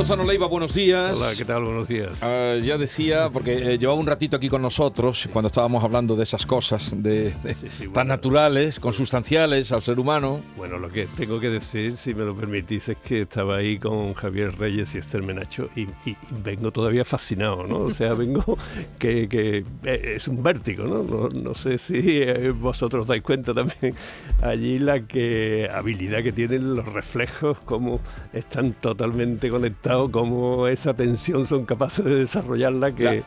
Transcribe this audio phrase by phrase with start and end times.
[0.00, 1.20] Lozano Leiva, buenos días.
[1.20, 1.62] Hola, ¿qué tal?
[1.62, 2.22] Buenos días.
[2.22, 6.22] Ah, ya decía, porque eh, llevaba un ratito aquí con nosotros cuando estábamos hablando de
[6.22, 8.08] esas cosas de, de- Sí, sí, tan bueno.
[8.08, 10.40] naturales, consustanciales al ser humano.
[10.56, 14.14] Bueno, lo que tengo que decir, si me lo permitís, es que estaba ahí con
[14.14, 17.80] Javier Reyes y Esther Menacho y, y vengo todavía fascinado, ¿no?
[17.80, 18.56] O sea, vengo
[18.98, 21.02] que, que, eh, es un vértigo, ¿no?
[21.02, 23.94] No, no sé si eh, vosotros dais cuenta también
[24.40, 28.00] allí la que habilidad que tienen los reflejos, cómo
[28.32, 33.22] están totalmente conectados, cómo esa tensión son capaces de desarrollarla, que, La-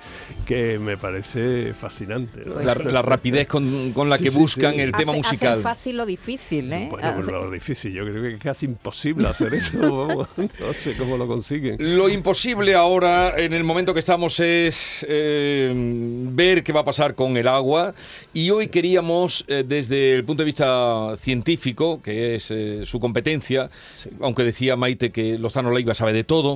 [0.45, 2.41] que me parece fascinante.
[2.45, 2.53] ¿no?
[2.53, 2.83] Pues la, sí.
[2.85, 4.79] la rapidez con, con la Sí, que sí, buscan sí.
[4.81, 5.51] el tema Hace- musical.
[5.53, 6.87] Hacen fácil lo difícil, ¿eh?
[6.89, 9.77] Bueno, pues lo difícil, yo creo que es casi imposible hacer eso.
[10.07, 11.77] vamos, no sé cómo lo consiguen.
[11.79, 17.15] Lo imposible ahora, en el momento que estamos, es eh, ver qué va a pasar
[17.15, 17.93] con el agua.
[18.33, 23.69] Y hoy queríamos, eh, desde el punto de vista científico, que es eh, su competencia,
[24.21, 26.52] aunque decía Maite que Lozano Leiva sabe de todo,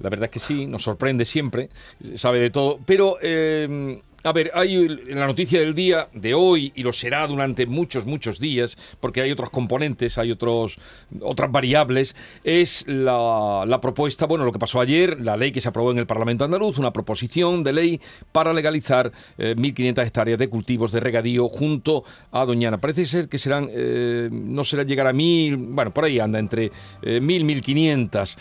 [0.00, 1.70] la verdad es que sí, nos sorprende siempre,
[2.14, 2.80] sabe de todo.
[2.84, 7.64] Pero, eh, a ver, hay la noticia del día, de hoy, y lo será durante
[7.64, 10.76] muchos, muchos días, porque hay otros componentes, hay otros,
[11.22, 15.68] otras variables, es la, la propuesta, bueno, lo que pasó ayer, la ley que se
[15.68, 20.48] aprobó en el Parlamento andaluz, una proposición de ley para legalizar eh, 1.500 hectáreas de
[20.48, 22.78] cultivos de regadío junto a Doñana.
[22.78, 26.66] Parece ser que serán, eh, no será llegar a 1.000, bueno, por ahí anda, entre
[27.02, 28.36] eh, 1.000, 1.500.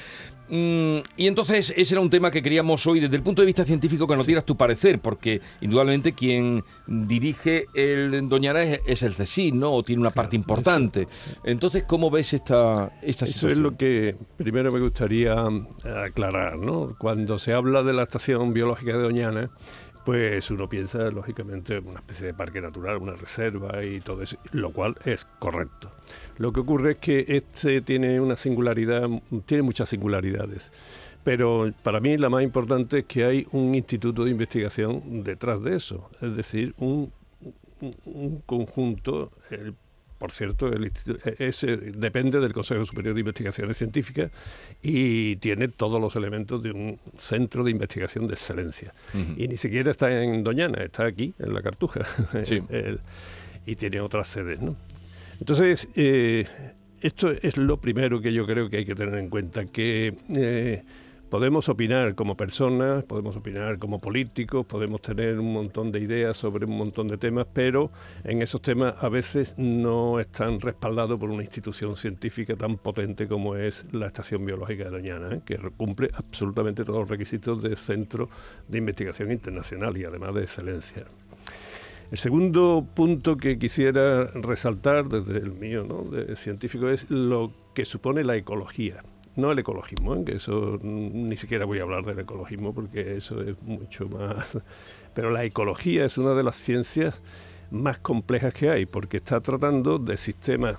[0.50, 3.64] Mm, y entonces ese era un tema que queríamos hoy desde el punto de vista
[3.66, 9.14] científico que nos dieras tu parecer, porque indudablemente quien dirige el Doñana es, es el
[9.16, 9.72] CSIC, ¿no?
[9.72, 11.08] O tiene una parte importante.
[11.44, 13.64] Entonces, ¿cómo ves esta, esta Eso es situación?
[13.64, 16.95] lo que primero me gustaría eh, aclarar, ¿no?
[16.97, 19.52] Cuando se habla de la estación biológica de Doñana,
[20.09, 24.37] pues uno piensa, lógicamente, en una especie de parque natural, una reserva y todo eso,
[24.53, 25.92] lo cual es correcto.
[26.37, 29.08] Lo que ocurre es que este tiene una singularidad,
[29.45, 30.71] tiene muchas singularidades.
[31.23, 35.75] Pero para mí la más importante es que hay un instituto de investigación detrás de
[35.75, 37.11] eso, es decir, un,
[37.81, 39.31] un- un conjunto,
[40.20, 44.30] por cierto, el instituto, ese depende del Consejo Superior de Investigaciones Científicas
[44.84, 48.94] y tiene todos los elementos de un centro de investigación de excelencia.
[49.38, 52.06] Y ni siquiera está en Doñana, está aquí, en La Cartuja.
[52.44, 52.62] Sí.
[52.70, 53.00] El-
[53.66, 54.76] y tiene otras sedes, ¿no?
[55.40, 56.46] Entonces, eh,
[57.02, 60.84] esto es lo primero que yo creo que hay que tener en cuenta, que eh,
[61.30, 66.66] podemos opinar como personas, podemos opinar como políticos, podemos tener un montón de ideas sobre
[66.66, 67.92] un montón de temas, pero
[68.23, 73.56] en esos temas a veces no están respaldados por una institución científica tan potente como
[73.56, 75.42] es la Estación Biológica de Doñana, ¿eh?
[75.45, 78.30] que cumple absolutamente todos los requisitos de centro
[78.68, 81.06] de investigación internacional y además de excelencia.
[82.12, 86.10] El segundo punto que quisiera resaltar desde el mío, ¿no?
[86.10, 89.04] de científico, es lo que supone la ecología.
[89.39, 90.23] No el ecologismo, ¿eh?
[90.26, 94.58] que eso mm, ni siquiera voy a hablar del ecologismo porque eso es mucho más.
[95.16, 97.22] Pero la ecología es una de las ciencias
[97.72, 100.77] más complejas que hay porque está tratando de sistemas,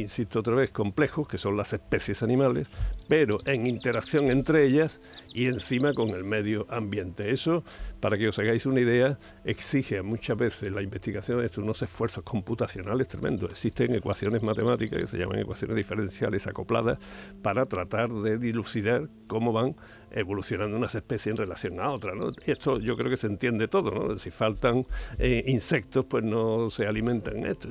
[0.00, 2.68] insisto otra vez, complejos, que son las especies animales,
[3.08, 5.00] pero en interacción entre ellas
[5.34, 7.30] y encima con el medio ambiente.
[7.30, 7.64] Eso,
[8.00, 12.24] para que os hagáis una idea, exige muchas veces la investigación de esto unos esfuerzos
[12.24, 13.50] computacionales tremendos.
[13.50, 16.98] Existen ecuaciones matemáticas que se llaman ecuaciones diferenciales acopladas
[17.42, 19.76] para tratar de dilucidar cómo van
[20.10, 22.16] evolucionando unas especies en relación a otras.
[22.16, 22.30] ¿no?
[22.46, 23.90] Esto yo creo que se entiende todo.
[23.90, 24.18] ¿no?
[24.18, 24.86] Si faltan
[25.18, 27.68] eh, insectos, pues no se alimentan esto.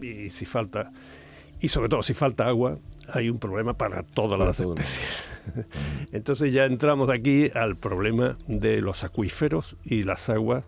[0.00, 0.92] Y si falta
[1.60, 2.78] y sobre todo si falta agua,
[3.10, 4.74] hay un problema para todas Para las todo.
[4.74, 5.24] especies.
[6.12, 10.64] Entonces ya entramos aquí al problema de los acuíferos y las aguas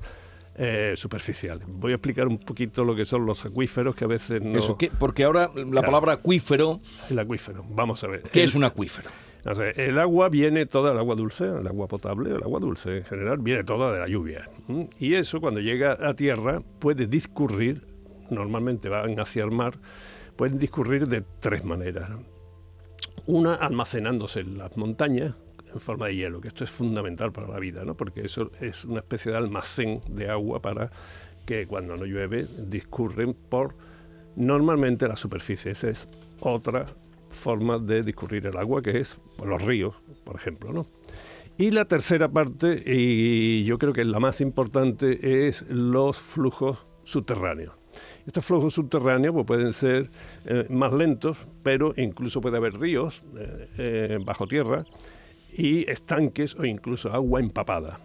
[0.56, 1.66] eh, superficiales.
[1.68, 4.58] Voy a explicar un poquito lo que son los acuíferos, que a veces no...
[4.58, 4.90] Eso, ¿qué?
[4.98, 5.86] Porque ahora la Claro.
[5.86, 8.22] palabra acuífero, El acuífero, vamos a ver.
[8.22, 9.08] ¿qué El- es un acuífero?
[9.42, 12.98] o sea, el agua viene toda, el agua dulce, el agua potable, el agua dulce
[12.98, 14.50] en general, viene toda de la lluvia.
[14.98, 17.86] Y eso cuando llega a tierra puede discurrir,
[18.28, 19.74] normalmente van hacia el mar,
[20.40, 22.08] pueden discurrir de tres maneras.
[23.26, 25.34] Una almacenándose en las montañas
[25.70, 27.94] en forma de hielo, que esto es fundamental para la vida, ¿no?
[27.94, 30.90] porque eso es una especie de almacén de agua para
[31.44, 33.74] que cuando no llueve discurren por
[34.34, 35.72] normalmente la superficie.
[35.72, 36.08] Esa es
[36.40, 36.86] otra
[37.28, 39.94] forma de discurrir el agua, que es por los ríos,
[40.24, 40.72] por ejemplo.
[40.72, 40.86] ¿no?
[41.58, 46.86] Y la tercera parte, y yo creo que es la más importante, es los flujos
[47.04, 47.79] subterráneos.
[48.26, 50.10] Estos flujos subterráneos pues, pueden ser
[50.44, 53.22] eh, más lentos, pero incluso puede haber ríos
[53.78, 54.84] eh, bajo tierra
[55.52, 58.00] y estanques o incluso agua empapada.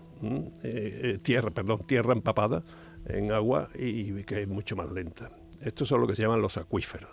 [1.22, 2.64] tierra, perdón, tierra empapada
[3.08, 5.30] en agua y que es mucho más lenta.
[5.62, 7.10] Estos son lo que se llaman los acuíferos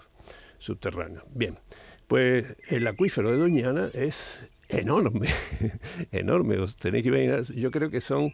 [0.58, 1.24] subterráneos.
[1.34, 1.58] Bien,
[2.06, 5.28] pues el acuífero de Doñana es enorme,
[6.12, 6.58] enorme.
[6.58, 8.32] Os tenéis que imaginar, yo creo que son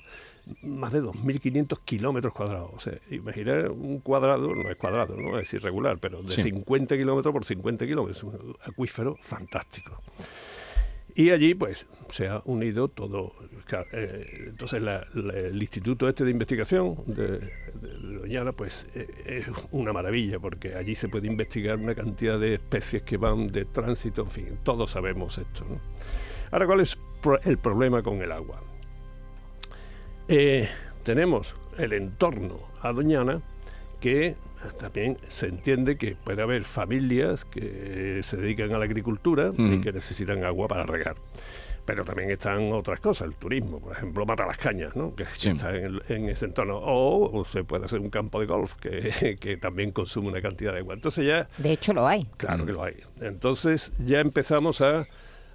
[0.62, 2.70] más de 2.500 kilómetros cuadrados.
[2.74, 7.32] O sea, imaginar un cuadrado, no es cuadrado, no es irregular, pero de 50 kilómetros
[7.32, 10.02] por 50 kilómetros, un acuífero fantástico.
[11.14, 13.32] Y allí, pues, se ha unido todo.
[13.92, 14.80] Eh, entonces,
[15.14, 17.40] el Instituto este de Investigación de,
[18.20, 23.02] Doñana, pues, eh, es una maravilla, porque allí se puede investigar una cantidad de especies
[23.02, 25.64] que van de tránsito, en fin, todos sabemos esto.
[25.68, 25.80] ¿no?
[26.52, 26.96] Ahora, ¿cuál es
[27.44, 28.62] el problema con el agua?
[30.28, 30.68] Eh,
[31.04, 33.40] tenemos el entorno a Doñana
[34.00, 34.36] que
[34.78, 39.92] también se entiende que puede haber familias que se dedican a la agricultura y que
[39.92, 41.16] necesitan agua para regar.
[41.84, 45.14] Pero también están otras cosas, el turismo, por ejemplo, mata las cañas, ¿no?
[45.14, 46.78] que, está en, ese entorno.
[46.82, 50.80] O, se puede hacer un campo de golf que, que, también consume una cantidad de
[50.80, 50.92] agua.
[50.92, 51.48] Entonces ya...
[51.56, 52.26] De hecho lo hay.
[52.36, 52.96] Claro que lo hay.
[53.22, 55.06] Entonces ya empezamos a,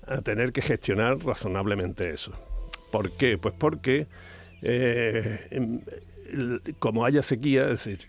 [0.07, 2.31] a tener que gestionar razonablemente eso.
[2.91, 3.37] ¿Por qué?
[3.37, 4.07] Pues porque
[4.63, 5.81] eh, em,
[6.79, 7.99] como haya sequía, es decir,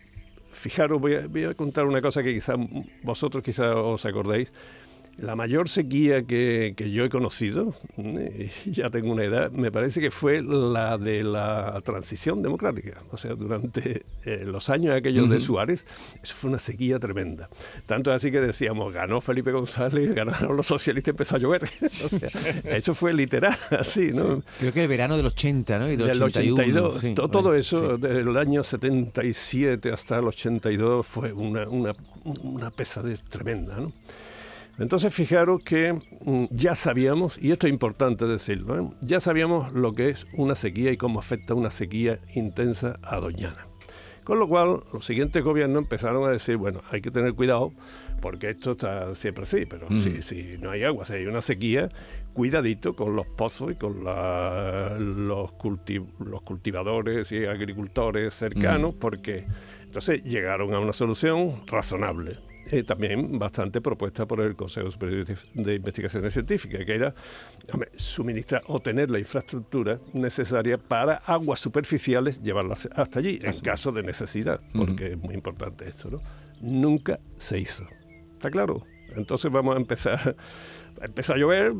[0.53, 2.55] fijaros, voy a, voy a contar una cosa que quizá
[3.03, 4.51] vosotros quizá os acordéis.
[5.19, 10.11] La mayor sequía que, yo he conocido, eh, ya tengo una edad, me parece que
[10.11, 13.03] fue la de la transición democrática.
[13.13, 15.87] O sea, durante eh, los años aquellos de Suárez,
[16.23, 17.49] eso fue una sequía tremenda.
[17.87, 21.63] Tanto así que decíamos, ganó Felipe González, ganaron los socialistas, empezó a llover.
[21.83, 22.29] o sea,
[22.77, 24.43] eso fue literal, así, ¿no?
[24.59, 25.91] Creo que el verano del 80, ¿no?
[25.91, 27.15] Y del, 82.
[27.15, 31.95] todo eso, desde el año 77 hasta el 82, fue una, una,
[32.25, 33.93] una pesadez tremenda, ¿no?
[34.79, 38.89] Entonces fijaros que mm, ya sabíamos, y esto es importante decirlo, ¿eh?
[39.01, 43.69] ya sabíamos lo que es una sequía y cómo afecta una sequía intensa a Doñana.
[44.25, 47.73] Con lo cual, los siguientes gobiernos empezaron a decir, bueno, hay que tener cuidado,
[48.23, 50.23] porque esto está siempre así, pero si, mm.
[50.23, 51.91] si, no hay agua, si hay una sequía,
[52.33, 58.99] cuidadito con los pozos y con los, los, cultivadores y agricultores cercanos, mm.
[58.99, 59.45] porque
[59.83, 62.39] entonces llegaron a una solución razonable
[62.75, 65.25] eh, también bastante propuesta por el Consejo Superior
[65.55, 67.15] de Investigaciones Científicas, que era
[67.97, 74.03] suministrar o tener la infraestructura necesaria para aguas superficiales, llevarlas hasta allí, en caso de
[74.03, 76.11] necesidad, porque es muy importante esto.
[76.11, 76.23] ¿no?
[76.61, 77.87] Nunca se hizo.
[78.33, 78.85] ¿Está claro?
[79.15, 80.35] Entonces vamos a empezar
[81.05, 81.73] empieza a llover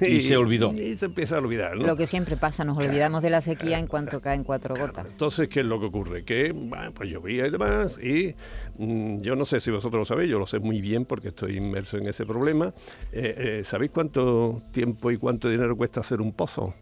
[0.00, 0.72] y, se olvidó.
[0.72, 1.76] Y se empieza a olvidar.
[1.76, 5.06] Lo que siempre pasa, nos olvidamos de la sequía en cuanto caen cuatro gotas.
[5.12, 6.24] Entonces, ¿qué es lo que ocurre?
[6.24, 8.34] Que bueno, pues llovía y demás, y
[8.78, 11.56] mm, yo no sé si vosotros lo sabéis, yo lo sé muy bien porque estoy
[11.56, 12.74] inmerso en ese problema.
[13.12, 16.74] Eh, eh, ¿Sabéis cuánto tiempo y cuánto dinero cuesta hacer un pozo?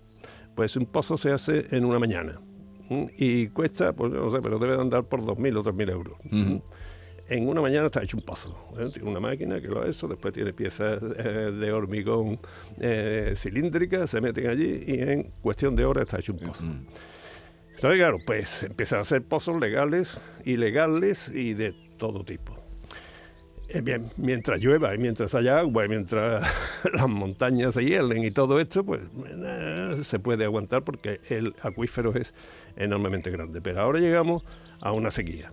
[0.54, 2.40] Pues un pozo se hace en una mañana.
[3.16, 6.18] Y cuesta, pues no sé, pero debe de andar por 2.000 o 3.000 euros
[7.32, 8.54] en una mañana está hecho un pozo.
[8.78, 8.90] ¿eh?
[8.92, 12.38] Tiene una máquina que lo ha hecho, después tiene piezas eh, de hormigón
[12.78, 16.62] eh, cilíndricas, se meten allí y en cuestión de horas está hecho un pozo.
[16.62, 22.54] Entonces, claro, pues empiezan a hacer pozos legales, ilegales y de todo tipo.
[23.82, 26.46] bien, mientras llueva y mientras haya agua y mientras
[26.92, 29.00] las montañas se hielen y todo esto, pues
[30.02, 32.34] se puede aguantar porque el acuífero es
[32.76, 33.62] enormemente grande.
[33.62, 34.44] Pero ahora llegamos
[34.80, 35.50] a una sequía.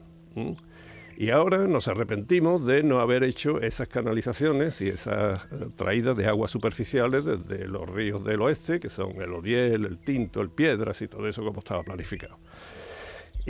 [1.20, 6.28] Y ahora nos arrepentimos de no haber hecho esas canalizaciones y esas eh, traídas de
[6.28, 11.02] aguas superficiales desde los ríos del oeste, que son el Odiel, el Tinto, el Piedras
[11.02, 12.38] y todo eso como estaba planificado.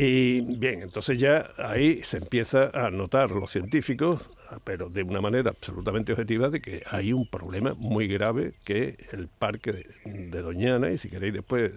[0.01, 4.29] Y bien, entonces ya ahí se empieza a notar los científicos,
[4.63, 9.27] pero de una manera absolutamente objetiva, de que hay un problema muy grave que el
[9.27, 11.74] parque de, Doñana, y si queréis después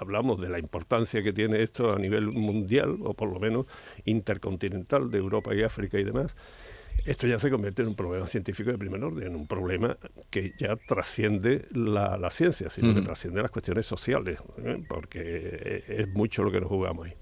[0.00, 3.66] hablamos de la importancia que tiene esto a nivel mundial, o por lo menos
[4.06, 6.34] intercontinental, de Europa y África y demás,
[7.04, 9.96] esto ya se convierte en un problema científico de primer orden, en un problema
[10.30, 14.82] que ya trasciende la, ciencia, sino que trasciende las cuestiones sociales, ¿eh?
[14.88, 17.14] porque es mucho lo que nos jugamos ahí.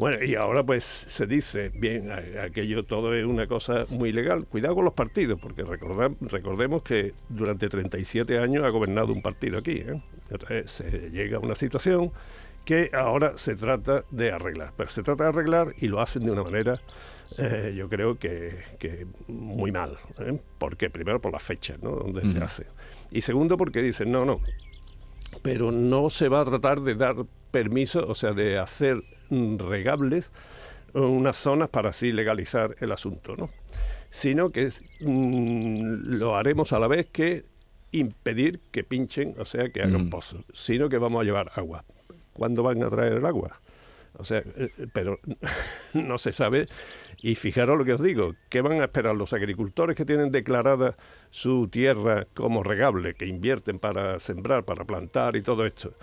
[0.00, 4.46] Bueno, y ahora pues se dice, bien, aquello todo es una cosa muy legal.
[4.48, 9.72] Cuidado con los partidos, porque recordemos que durante 37 años ha gobernado un partido aquí.
[9.72, 10.00] ¿eh?
[10.30, 12.12] Entonces se llega a una situación
[12.64, 14.72] que ahora se trata de arreglar.
[14.74, 16.80] Pero se trata de arreglar y lo hacen de una manera,
[17.36, 19.98] eh, yo creo que, muy mal.
[20.18, 20.40] ¿eh?
[20.58, 21.90] Porque primero por la fecha, ¿no?
[21.90, 22.64] Donde se hace.
[23.10, 24.40] Y segundo porque dicen, no, no,
[25.42, 27.16] pero no se va a tratar de dar
[27.50, 30.32] permiso, o sea, de hacer regables
[30.92, 33.48] unas zonas para así legalizar el asunto, ¿no?
[34.10, 34.68] Sino que
[35.00, 37.44] mm, lo haremos a la vez que
[37.92, 40.10] impedir que pinchen, o sea, que hagan Mm.
[40.10, 41.84] pozos, sino que vamos a llevar agua.
[42.32, 43.60] ¿Cuándo van a traer el agua?
[44.14, 45.18] O sea, eh, pero
[45.94, 46.66] no se sabe.
[47.22, 50.96] Y fijaros lo que os digo, ¿qué van a esperar los agricultores que tienen declarada
[51.30, 55.94] su tierra como regable, que invierten para sembrar, para plantar y todo esto?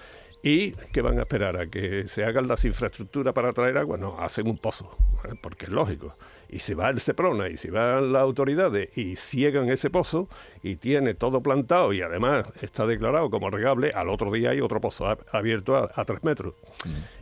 [0.44, 1.58] ¿Y qué van a esperar?
[1.58, 3.98] ¿A que se hagan las infraestructuras para traer agua?
[3.98, 5.34] No, hacen un pozo, ¿eh?
[5.42, 6.16] porque es lógico.
[6.50, 10.30] Y si va el Seprona y si van las autoridades y ciegan ese pozo
[10.64, 14.80] y tiene todo plantado y además está declarado como regable, al otro día hay otro
[14.80, 16.54] pozo ab- abierto a, a tres metros.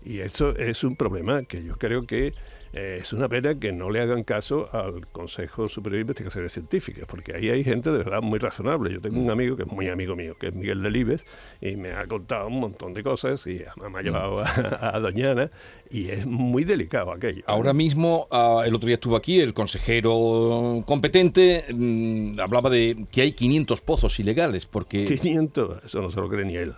[0.03, 2.34] Y esto es un problema que yo creo que
[2.75, 7.05] eh, es una pena que no le hagan caso al Consejo Superior de Investigaciones Científicas,
[7.08, 8.91] porque ahí hay gente de verdad muy razonable.
[8.91, 11.25] Yo tengo un amigo que es muy amigo mío, que es Miguel Delibes,
[11.62, 14.50] y me ha contado un montón de cosas y me ha llevado a,
[14.94, 15.51] a Doñana,
[15.89, 17.44] y es muy delicado aquello.
[17.48, 23.22] Ahora mismo, ah, el otro día estuvo aquí el consejero competente, mm, hablaba de que
[23.22, 26.74] hay 500 pozos ilegales, porque 500, eso no se lo cree ni él.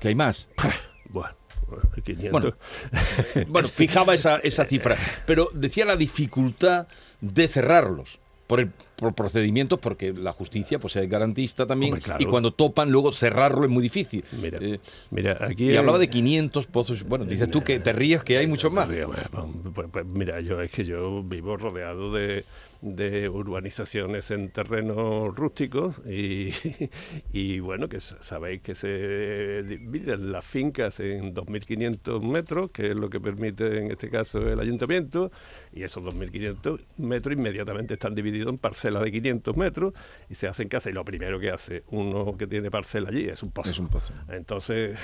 [0.00, 0.48] que hay más.
[1.10, 1.36] Bueno,
[2.04, 2.30] 500.
[2.32, 2.54] Bueno,
[3.48, 6.86] Bueno, fijaba esa, esa cifra, pero decía la dificultad
[7.20, 12.22] de cerrarlos por el por procedimientos, porque la justicia pues es garantista también, Hombre, claro.
[12.22, 14.24] y cuando topan luego cerrarlo es muy difícil.
[14.40, 14.78] Mira, Eh,
[15.10, 17.02] mira, aquí y hay- hablaba de 500 pozos.
[17.02, 18.88] Bueno, dices tú que te ríes que hay muchos más.
[19.74, 22.44] Pues, pues, mira, yo es que yo vivo rodeado de,
[22.86, 26.52] de urbanizaciones en terrenos rústicos y,
[27.32, 33.08] y bueno, que sabéis que se dividen las fincas en 2.500 metros, que es lo
[33.08, 35.32] que permite en este caso el ayuntamiento,
[35.72, 39.94] y esos 2.500 metros inmediatamente están divididos en parcelas de 500 metros
[40.28, 43.42] y se hacen casas y lo primero que hace uno que tiene parcela allí es
[43.42, 43.70] un pozo.
[43.70, 44.12] Es un pozo.
[44.28, 44.98] Entonces,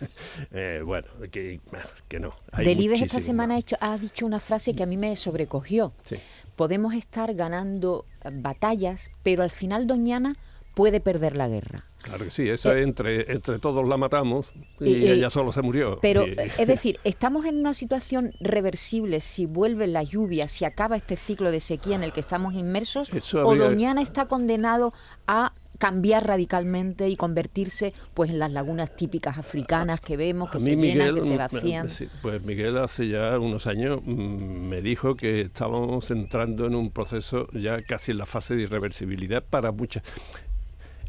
[0.50, 1.60] eh, bueno, que,
[2.08, 2.34] que no.
[2.52, 5.92] hay Delibes esta semana ha, hecho- ha dicho una frase que a mí me sobrecogió.
[6.04, 6.16] Sí.
[6.60, 10.34] Podemos estar ganando eh, batallas, pero al final Doñana
[10.74, 11.86] puede perder la guerra.
[12.02, 15.98] Claro que sí, eso es entre, entre todos la matamos y, ella solo se murió.
[16.02, 20.66] Pero, Y- eh, es decir, estamos en una situación reversible si vuelve la lluvia, si
[20.66, 23.10] acaba este ciclo de sequía en el que estamos inmersos,
[23.42, 24.92] o Doñana está condenado
[25.26, 30.60] a cambiar radicalmente y convertirse pues en las lagunas típicas africanas que vemos, que a
[30.60, 31.88] se mí llenan, que se vacían.
[32.20, 37.48] pues Miguel hace ya unos años mm, me dijo que estábamos entrando en un proceso
[37.52, 40.02] ya casi en la fase de irreversibilidad para muchas.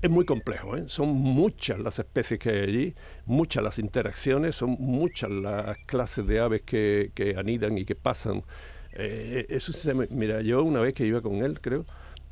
[0.01, 0.85] Es muy complejo, ¿eh?
[0.87, 2.93] son muchas las especies que hay allí,
[3.25, 8.41] muchas las interacciones, son muchas las clases de aves que, que anidan y que pasan.
[8.93, 11.85] Eh, eso se me- mira, yo una vez que iba con él, creo,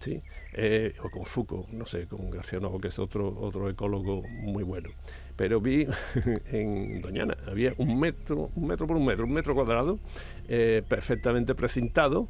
[0.08, 4.64] eh, o con Foucault, no sé, con García Novo, que es otro, otro ecólogo muy
[4.64, 4.90] bueno.
[5.36, 5.88] Pero vi
[6.52, 10.00] en Doñana, había un metro, un metro por un metro, un metro cuadrado,
[10.48, 12.28] eh, perfectamente precintado,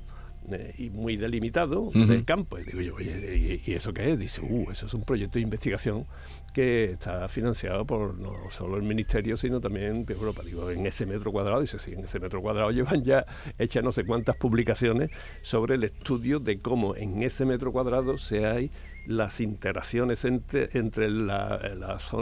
[0.51, 2.59] eh, y muy delimitado de campo.
[2.59, 4.19] Y digo yo, oye, ¿y, y eso qué es?
[4.19, 6.05] Dice, uh, eso es un proyecto de investigación
[6.53, 10.41] que está financiado por no solo el ministerio, sino también Europa.
[10.43, 13.25] Digo, en ese metro cuadrado, dice, sí, en ese metro cuadrado llevan ya
[13.57, 15.09] hechas no sé cuántas publicaciones
[15.41, 18.71] sobre el estudio de cómo en ese metro cuadrado se hay
[19.07, 22.13] las interacciones entre, entre la- las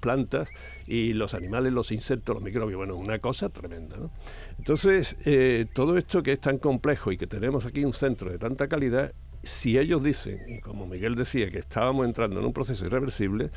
[0.00, 0.50] plantas
[0.86, 2.76] y los animales, los insectos, los microbios.
[2.78, 3.96] Bueno, una cosa tremenda.
[3.96, 4.10] ¿no?
[4.58, 8.38] Entonces, eh, todo esto que es tan complejo y que tenemos aquí un centro de
[8.38, 9.12] tanta calidad,
[9.42, 13.50] si ellos dicen, y como Miguel decía, que estábamos entrando en un proceso irreversible,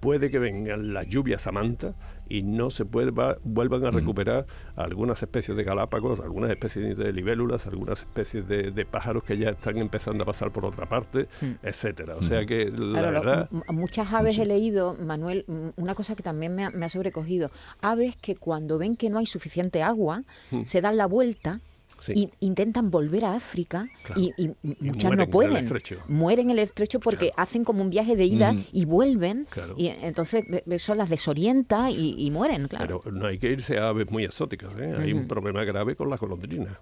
[0.00, 1.94] puede que vengan las lluvias a manta
[2.28, 4.44] y no se vuelva, vuelvan a recuperar
[4.76, 9.50] algunas especies de galápagos, algunas especies de libélulas, algunas especies de, de pájaros que ya
[9.50, 11.26] están empezando a pasar por otra parte,
[11.62, 12.16] etcétera.
[12.16, 13.50] O sea que la verdad...
[13.68, 15.44] muchas aves he leído, Manuel,
[15.76, 17.50] una cosa que también me ha, me ha sobrecogido.
[17.80, 20.22] Aves que cuando ven que no hay suficiente agua,
[20.64, 21.60] se dan la vuelta.
[22.00, 22.12] Sí.
[22.14, 24.20] Y intentan volver a África Claro.
[24.20, 25.68] y, y muchas mueren en no pueden.
[26.08, 29.46] Mueren en el estrecho porque hacen como un viaje de ida y vuelven.
[29.50, 29.74] Claro.
[29.76, 33.00] Y entonces eso las desorienta y, y mueren, claro.
[33.02, 34.72] Pero no hay que irse a aves muy exóticas.
[34.78, 34.94] ¿eh?
[34.98, 36.76] Hay un problema grave con las golondrinas.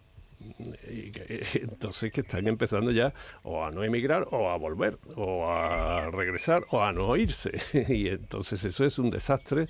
[0.58, 5.46] Y que- entonces que están empezando ya o a no emigrar o a volver o
[5.50, 7.52] a regresar o a no irse.
[7.88, 9.66] Y entonces eso es un desastre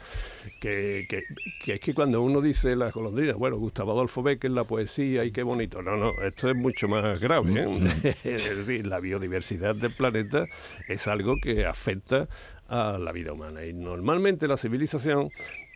[0.60, 1.24] que, que-
[1.64, 5.32] que es que cuando uno dice las golondrinas, bueno, Gustavo Adolfo Becker, la poesía y
[5.32, 5.82] qué bonito.
[5.82, 7.50] No, no, esto es mucho más grave.
[7.56, 8.14] ¿eh?
[8.24, 10.46] es decir, la biodiversidad del planeta
[10.88, 12.28] es algo que afecta
[12.68, 13.64] a la vida humana.
[13.64, 15.30] Y normalmente la civilización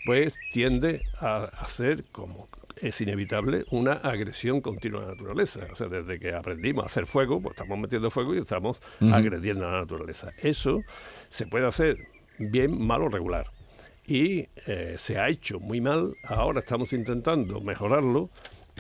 [0.07, 2.49] pues tiende a hacer como
[2.81, 5.67] es inevitable una agresión continua a la naturaleza.
[5.73, 8.79] O sea, desde que aprendimos a hacer fuego, pues estamos metiendo fuego y estamos
[9.13, 10.33] agrediendo a la naturaleza.
[10.39, 10.81] Eso
[11.29, 11.97] se puede hacer
[12.39, 13.51] bien, mal o regular.
[14.07, 18.31] Y eh, se ha hecho muy mal, ahora estamos intentando mejorarlo,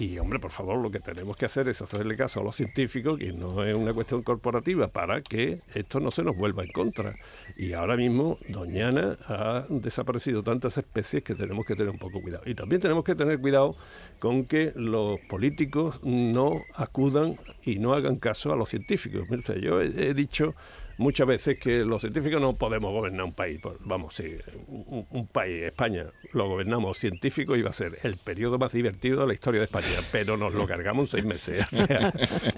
[0.00, 3.19] Y hombre, por favor, lo que tenemos que hacer es hacerle caso a los científicos,
[3.19, 7.14] que no es una cuestión corporativa, para que esto no se nos vuelva en contra.
[7.54, 12.45] Y ahora mismo, Doñana ha desaparecido tantas especies que tenemos que tener un poco cuidado.
[12.47, 13.76] Y también tenemos que tener cuidado
[14.21, 19.28] con que los políticos no acudan y no hagan caso a los científicos.
[19.28, 20.54] Usted, yo he, he dicho
[21.00, 23.59] muchas veces que los científicos no podemos gobernar un país.
[23.80, 24.37] Vamos, sí,
[24.69, 29.23] un, un país, España, lo gobernamos científicos y va a ser el periodo más divertido
[29.23, 31.64] de la historia de España, pero nos lo cargamos seis meses.
[31.73, 32.12] O sea,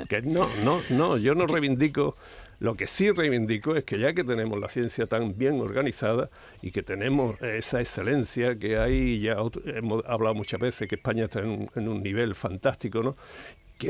[0.09, 2.17] que no, no, no, yo no reivindico.
[2.59, 6.31] Lo que sí reivindico es que ya que tenemos la ciencia tan bien organizada
[6.63, 11.41] y que tenemos esa excelencia que hay, ya hemos hablado muchas veces que España está
[11.41, 13.17] en un, en un nivel fantástico, ¿no?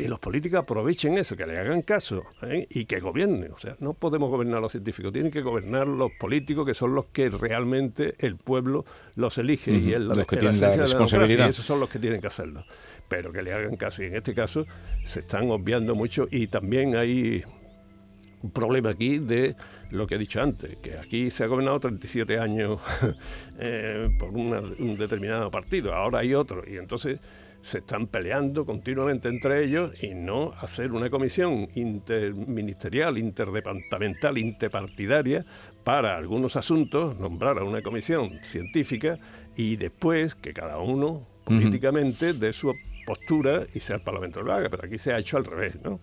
[0.00, 2.66] Que los políticos aprovechen eso, que le hagan caso ¿eh?
[2.70, 3.52] y que gobiernen.
[3.52, 6.94] O sea, no podemos gobernar a los científicos, tienen que gobernar los políticos, que son
[6.94, 8.84] los que realmente el pueblo
[9.16, 11.46] los elige y es la, los que tienen la democracia, responsabilidad.
[11.46, 12.64] y esos son los que tienen que hacerlo.
[13.08, 14.66] Pero que le hagan caso y en este caso
[15.04, 17.44] se están obviando mucho y también hay
[18.42, 19.54] un problema aquí de
[19.90, 22.80] lo que he dicho antes, que aquí se ha gobernado 37 años
[23.58, 27.20] eh, por una- un determinado partido, ahora hay otro, y entonces
[27.62, 35.46] se están peleando continuamente entre ellos y no hacer una comisión interministerial, interdepartamental, interpartidaria
[35.84, 39.18] para algunos asuntos, nombrar a una comisión científica
[39.56, 42.70] y después que cada uno políticamente dé su
[43.04, 45.98] postura y sea el Parlamento lo haga, pero aquí se ha hecho al revés, ¿no?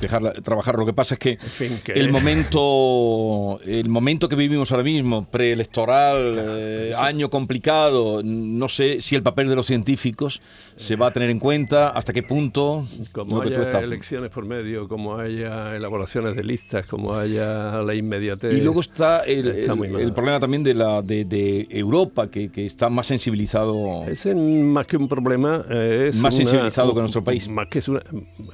[0.00, 0.76] Dejarla trabajar.
[0.76, 5.24] Lo que pasa es que, fin, que- el momento el momento que vivimos ahora mismo,
[5.24, 10.40] preelectoral, eh, año complicado, no sé si el papel de los científicos
[10.76, 12.86] se va a tener en cuenta, hasta qué punto.
[13.12, 18.54] Como haya estás- elecciones por medio, como haya elaboraciones de listas, como haya la inmediatez.
[18.54, 22.50] Y luego está el, está el- el problema también de la de, de Europa, que,
[22.50, 24.04] que está más sensibilizado.
[24.08, 27.48] Ese más que un problema eh, es Más una- sensibilizado que nuestro país.
[27.48, 28.02] Más que es una,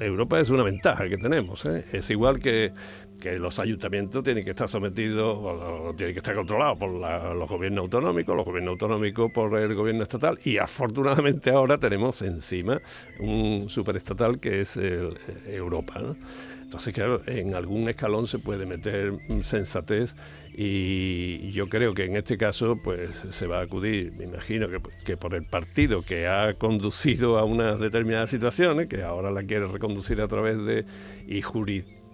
[0.01, 1.65] Europa es una ventaja que tenemos.
[1.67, 1.85] ¿eh?
[1.93, 2.73] Es igual que,
[3.21, 7.33] que los ayuntamientos tienen que estar sometidos o, o tienen que estar controlados por la-
[7.35, 12.81] los gobiernos autonómicos, los gobiernos autonómicos por el gobierno estatal y afortunadamente ahora tenemos encima
[13.21, 15.17] un superestatal que es el-
[15.47, 15.99] Europa.
[16.01, 16.17] ¿no?
[16.63, 20.15] Entonces, claro, en algún escalón se puede meter sensatez
[20.57, 24.81] y yo creo que en este caso pues se va a acudir, me imagino que,
[25.05, 29.67] que por el partido que ha conducido a unas determinadas situaciones, que ahora la quiere
[29.67, 30.85] reconducir a través de
[31.27, 31.43] y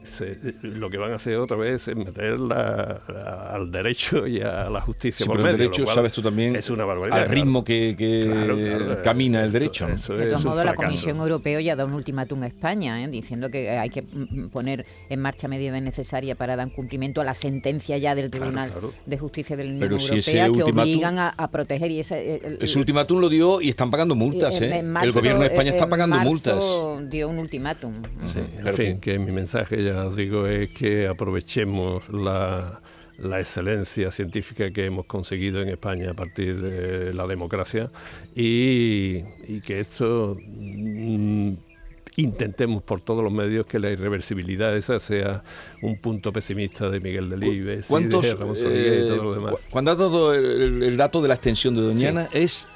[0.04, 4.40] se- lo que van a hacer otra vez es meter la- la- al derecho y
[4.40, 6.70] a la justicia Sí, por pero el medio, lo derecho, cual sabes tú también, es
[6.70, 7.40] una barbaridad al claro.
[7.42, 9.88] ritmo que, que Claro, claro, camina el eso- derecho.
[9.88, 9.94] ¿no?
[9.94, 10.74] eso De todos modos, la.
[10.74, 13.08] Comisión Europea ya da un ultimátum a España, ¿eh?
[13.08, 17.34] diciendo que hay que mm, poner en marcha medidas necesarias para dar cumplimiento a la
[17.34, 18.92] sentencia ya del Tribunal claro.
[19.06, 22.00] de Justicia de la Unión Pero si Europea que ultimátum- obligan a, a proteger y
[22.00, 24.60] ese, el- Ese ultimátum lo dio y están pagando multas.
[24.60, 24.78] en- ¿eh?
[24.78, 27.10] en el marzo- gobierno de España está en pagando marzo multas.
[27.10, 27.94] dio un ultimátum.
[28.32, 32.80] Sí, en fin, que- que mi mensaje, ya digo, es que aprovechemos la,
[33.18, 37.90] la excelencia científica que hemos conseguido en España a partir de la democracia
[38.34, 41.52] y, y que esto mm,
[42.16, 45.42] intentemos por todos los medios que la irreversibilidad esa sea
[45.82, 49.34] un punto pesimista de Miguel Delibes y ¿Cuántos, de Ramón Sorgué y eh, todo lo
[49.34, 49.52] demás.
[49.52, 52.68] cu- cuando has dado el, el dato de la extensión de Doñana es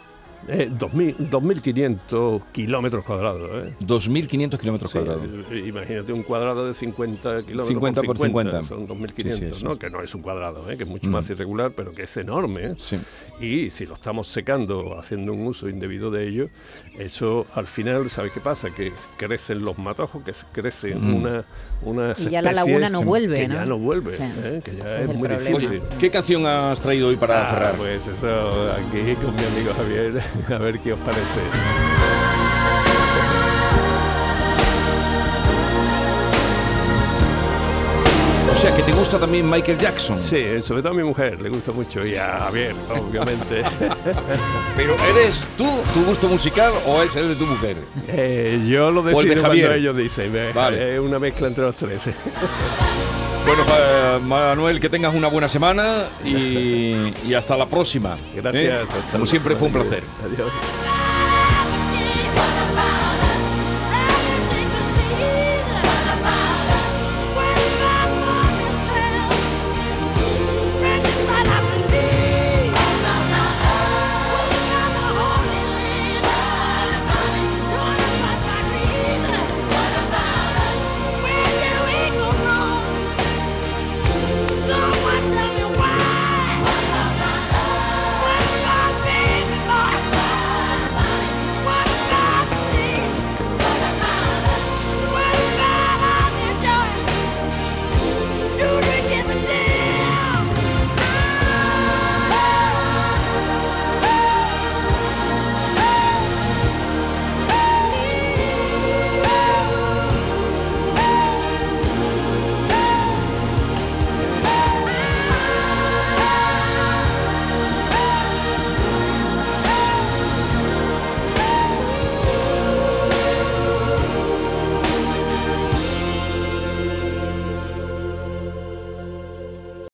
[0.48, 3.50] Eh, 2000 2.500 kilómetros cuadrados.
[3.66, 3.72] ¿eh?
[3.80, 5.24] 2.500 kilómetros Sí, cuadrados.
[5.50, 8.62] eh, imagínate un cuadrado de 50 kilómetros 50 por 50.
[8.62, 9.64] son 2.500, Sí, sí, sí.
[9.64, 9.78] ¿no?
[9.78, 10.76] que no es un cuadrado, ¿eh?
[10.76, 11.12] que es mucho Mm.
[11.12, 12.66] más irregular, pero que es enorme.
[12.66, 12.72] ¿eh?
[12.76, 12.98] Sí.
[13.40, 16.48] Y si lo estamos secando, haciendo un uso indebido de ello,
[16.98, 18.70] eso al final, ¿sabes qué pasa?
[18.70, 21.14] Que crecen los matojos, que crecen Mm.
[21.16, 21.44] una,
[21.82, 23.66] unas Y ya la laguna no que vuelve, ya ¿no?
[23.66, 24.14] no vuelve.
[24.18, 24.60] ¿eh?
[24.64, 25.38] que ya es es muy problema.
[25.58, 25.68] difícil.
[25.80, 27.74] Oye, ¿qué canción has traído hoy para Ah, cerrar?
[27.76, 30.22] Pues eso, aquí con mi amigo Javier,
[30.54, 31.40] a ver qué os parece.
[38.52, 40.18] O sea, que te gusta también Michael Jackson.
[40.18, 43.62] Sí, sobre todo a mi mujer le gusta mucho y a Javier, obviamente.
[44.76, 47.76] Pero ¿eres tú tu gusto musical o es el de tu mujer?
[48.08, 49.66] Eh, yo lo el de decido Javier.
[49.66, 50.32] cuando ellos dicen.
[50.36, 50.94] eh, Vale.
[50.94, 52.02] Es una mezcla entre los tres.
[53.46, 53.64] Bueno,
[54.26, 58.16] Manuel, que tengas una buena semana y, y hasta la próxima.
[58.34, 58.64] Gracias.
[58.64, 58.72] ¿eh?
[58.72, 60.02] hasta Como siempre fue un placer.
[60.24, 60.50] Adiós.